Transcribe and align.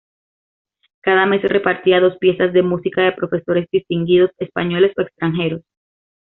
Cada 1.01 1.27
mes 1.27 1.43
repartía 1.43 1.99
dos 2.01 2.17
piezas 2.17 2.53
de 2.53 2.63
música 2.63 3.03
de 3.03 3.11
profesores 3.11 3.67
distinguidos, 3.71 4.31
españoles 4.39 4.93
o 4.97 5.01
extranjeros. 5.03 5.61